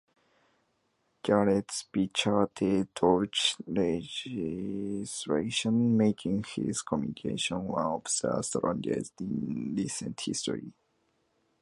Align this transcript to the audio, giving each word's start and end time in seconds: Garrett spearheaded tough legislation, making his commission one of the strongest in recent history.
Garrett 1.21 1.67
spearheaded 1.67 2.87
tough 2.95 3.55
legislation, 5.27 5.95
making 5.95 6.43
his 6.55 6.81
commission 6.81 7.67
one 7.67 7.85
of 7.85 8.03
the 8.05 8.41
strongest 8.41 9.21
in 9.21 9.75
recent 9.77 10.19
history. 10.21 10.73